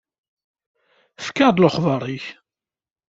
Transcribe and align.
Efk-aɣ-d 1.19 1.61
lexbar-ik. 1.67 2.25